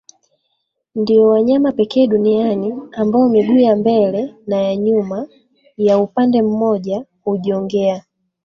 Ndio 0.95 1.27
wanyama 1.27 1.71
pekee 1.71 2.07
duniani 2.07 2.73
ambao 2.91 3.29
miguu 3.29 3.57
ya 3.57 3.75
mbele 3.75 4.35
naya 4.47 4.75
nyuma 4.75 5.27
ya 5.77 5.97
upande 5.99 6.41
mmoja 6.41 7.05
hujongea 7.23 8.03